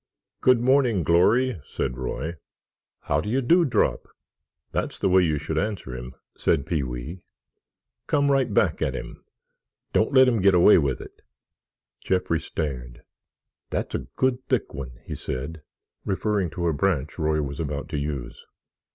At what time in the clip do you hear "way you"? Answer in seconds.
5.09-5.37